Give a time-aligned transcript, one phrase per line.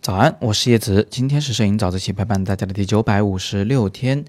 [0.00, 4.24] 早安，我是叶子，今天是摄影早自习陪伴大家的第九百五十六天。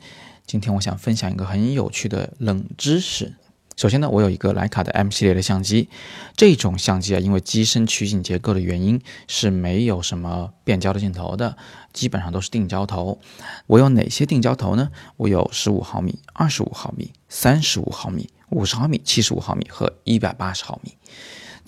[0.46, 3.34] 今天我想分享一个很有趣的冷知识。
[3.78, 5.88] 首先呢，我有一个徕卡的 M 系列的相机，
[6.36, 11.56] 这种相机啊，因为机身取景结构的原因是没有什么变焦的镜头的，
[11.94, 13.22] 基本上都是定焦头。
[13.68, 14.92] 我有哪些定焦头呢？
[15.16, 20.98] 我有十五毫米、二十五毫米、三十五毫米、五十毫米、七十五毫米和一百八十毫米。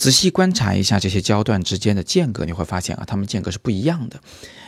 [0.01, 4.19] 仔细观察一下这些焦段之间的间隔，你会发现啊，它们间隔是不一样的。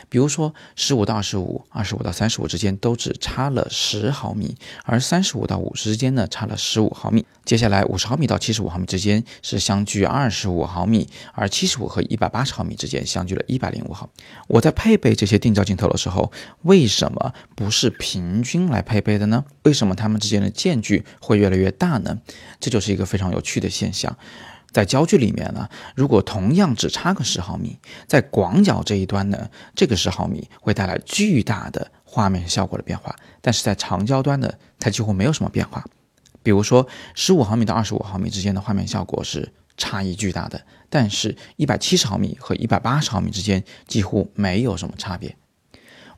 [0.08, 4.54] 比如说，十五到二十五、二十五到三十五之间都只差了十毫米，
[4.84, 7.26] 而三十五到五十之间呢，差了十五毫米。
[7.44, 14.22] 接下来，五十毫米到七十五毫米之间是相距二十五毫米，而七十五和一百八十毫米之间相距了一百零五毫米。
[14.46, 16.30] 我在配备这些定焦镜头的时候，
[16.62, 19.44] 为什么不是平均来配备的呢？
[19.64, 22.20] 为什么它们之间的间距会越来越大呢？
[22.60, 24.16] 这就是一个非常有趣的现象。
[24.74, 27.78] 在焦距里面呢，如果同样只差个十毫米，
[28.08, 35.84] 在广角这一端呢，这个十毫米会带来巨大的画面效果的变化，但是在长焦端呢，它几乎没有什么变化。
[36.42, 40.60] 比如说，十五毫米到二十五毫米之间的画面效果是差异巨大的，
[40.90, 45.36] 但是一百七十毫米和一百八十毫米之间几乎没有什么差别。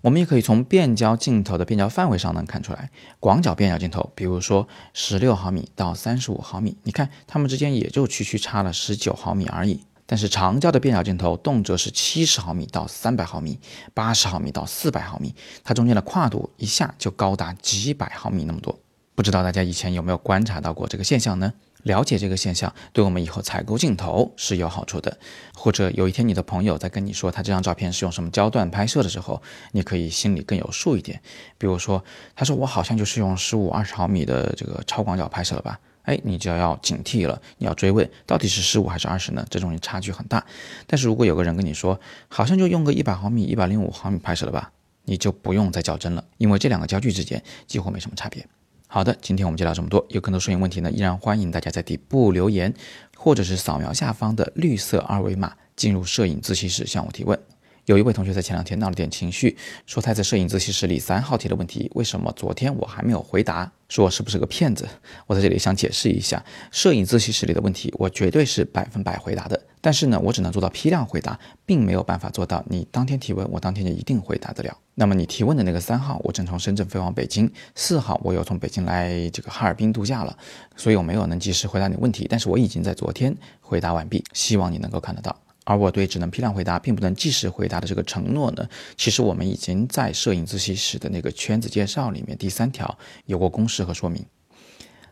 [0.06, 9.80] 我们也可以从变焦镜头的变焦范围上能看出来，广角变焦镜头，比如说十六毫米到三十五毫米，你看它们之间也就区区差了十九毫米而已。
[10.06, 13.58] 但是长焦的变焦镜头，动辄是七十毫米到三百毫米，
[13.94, 15.34] 八十毫米到四百毫米，
[15.64, 18.78] 它中间的跨度一下就高达几百毫米那么多。
[19.17, 21.53] 不知道大家以前有没有观察到过这个现象呢？
[21.84, 25.17] 了解这个现象，对我们以后采购镜头是有好处的。
[25.55, 29.41] 或者有一天你的朋友在跟你说他这张照片是用什么焦段拍摄的时候，
[29.73, 31.20] 你可以心里更有数一点。
[31.56, 35.80] 比如说，他说我好像就是用十五、二十毫米的这个超广角拍摄了吧？
[36.03, 39.47] 哎，你就要警惕了，你要追问到底是十五还是二十呢？
[39.48, 40.45] 这种差距很大。
[40.86, 44.73] 但是如果有个人跟你说，好像就用个一百毫米、一百零五毫米拍摄了吧，
[45.05, 48.45] 你就不用再较真了，因为这两个焦距之间几乎没什么差别。
[48.89, 50.07] 好的，今天我们就聊这么多。
[50.11, 52.73] 有更多摄影问题呢，依然欢迎大家在底部留言，
[53.17, 57.39] 或者是扫描下方的绿色二维码进入摄影自习室向我提问。
[57.86, 63.70] 有一位同学在前两天闹了点情绪，说他在摄影自习室里三号提的问题，为什么昨天我还没有回答？
[63.89, 64.89] 说我是不是个骗子？
[65.27, 69.61] 我在这里想解释一下，摄影自习室里的问题，我绝对是百分百回答的。
[69.86, 74.77] 但是呢，我只能做到批量回答，并没有办法做到你当天提问，我当天就一定回答得了。
[74.97, 80.36] 那么你提问的那个三号，我正从深圳飞往北京；四号，我又从北京来这个哈尔滨度假了，
[80.75, 82.27] 所以我没有能及时回答你问题。
[82.29, 85.41] 但是我已经在昨天回答完毕，希望你能够看得到。
[85.63, 94.27] 而我对只能批量回答，并不能即时回答的这个承诺呢，其实我们已经在摄影自习室的那个圈子介绍里面第三条有过公式和说明。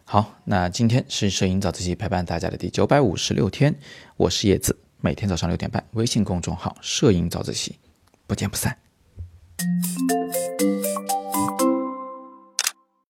[0.06, 3.74] 好，那今天是摄影早自习陪伴大家的第九百五十六天，
[4.18, 7.78] 我是叶子，每天早上六点半，微信公众号“摄影早自习”，
[8.28, 8.76] 不见不散。